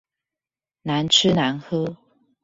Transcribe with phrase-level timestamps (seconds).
[0.81, 1.95] 難吃難喝